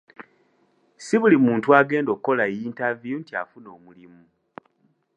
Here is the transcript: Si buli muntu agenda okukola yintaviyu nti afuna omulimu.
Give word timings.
Si 1.05 1.15
buli 1.21 1.37
muntu 1.45 1.67
agenda 1.79 2.09
okukola 2.11 2.43
yintaviyu 2.55 3.15
nti 3.21 3.31
afuna 3.41 3.67
omulimu. 3.77 4.21